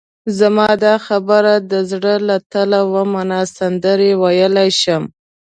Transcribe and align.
زما 0.39 0.69
دا 0.85 0.95
خبره 1.07 1.53
د 1.71 1.73
زړه 1.91 2.15
له 2.27 2.37
تله 2.53 2.79
ومنه، 2.93 3.39
سندرې 3.57 4.11
ویلای 4.21 4.69
شم. 4.81 5.03